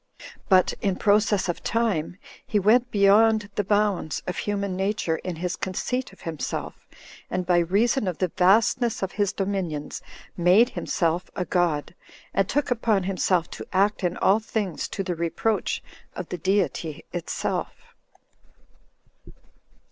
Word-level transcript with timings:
But, 0.49 0.73
in 0.81 0.95
process 0.95 1.47
of 1.47 1.61
time, 1.63 2.17
he 2.43 2.57
went 2.57 2.89
beyond 2.89 3.51
the 3.53 3.63
bounds 3.63 4.23
of 4.25 4.35
human 4.35 4.75
nature 4.75 5.17
in 5.17 5.35
his 5.35 5.55
conceit 5.55 6.11
of 6.11 6.21
himself, 6.21 6.87
and 7.29 7.45
by 7.45 7.59
reason 7.59 8.07
of 8.07 8.17
the 8.17 8.29
vastness 8.35 9.03
of 9.03 9.11
his 9.11 9.31
dominions 9.31 10.01
made 10.35 10.69
himself 10.71 11.29
a 11.35 11.45
god, 11.45 11.93
and 12.33 12.49
took 12.49 12.71
upon 12.71 13.03
himself 13.03 13.47
to 13.51 13.67
act 13.71 14.03
in 14.03 14.17
all 14.17 14.39
things 14.39 14.87
to 14.87 15.03
the 15.03 15.13
reproach 15.13 15.83
of 16.15 16.29
the 16.29 16.37
Deity 16.39 17.05
itself. 17.13 17.93